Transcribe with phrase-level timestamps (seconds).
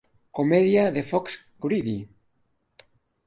[0.37, 1.95] Comèdia de Fox "Greedy".